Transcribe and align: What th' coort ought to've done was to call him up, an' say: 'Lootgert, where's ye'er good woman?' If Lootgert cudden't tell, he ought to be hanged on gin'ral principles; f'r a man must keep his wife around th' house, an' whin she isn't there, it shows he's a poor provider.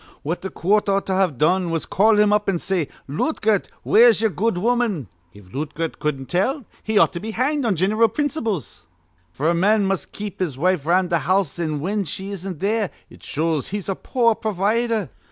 What 0.23 0.41
th' 0.41 0.51
coort 0.51 0.89
ought 0.89 1.05
to've 1.05 1.37
done 1.37 1.69
was 1.69 1.83
to 1.83 1.89
call 1.89 2.17
him 2.17 2.33
up, 2.33 2.49
an' 2.49 2.57
say: 2.57 2.87
'Lootgert, 3.07 3.65
where's 3.83 4.19
ye'er 4.19 4.31
good 4.31 4.57
woman?' 4.57 5.09
If 5.31 5.53
Lootgert 5.53 5.99
cudden't 5.99 6.25
tell, 6.27 6.65
he 6.81 6.97
ought 6.97 7.13
to 7.13 7.19
be 7.19 7.29
hanged 7.29 7.65
on 7.65 7.75
gin'ral 7.75 8.07
principles; 8.07 8.87
f'r 9.31 9.51
a 9.51 9.53
man 9.53 9.85
must 9.85 10.11
keep 10.11 10.39
his 10.39 10.57
wife 10.57 10.87
around 10.87 11.11
th' 11.11 11.21
house, 11.21 11.59
an' 11.59 11.81
whin 11.81 12.05
she 12.05 12.31
isn't 12.31 12.61
there, 12.61 12.89
it 13.11 13.21
shows 13.21 13.67
he's 13.67 13.89
a 13.89 13.93
poor 13.93 14.33
provider. 14.33 15.11